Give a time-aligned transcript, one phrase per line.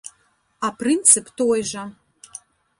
[0.69, 1.87] А прынцып той жа.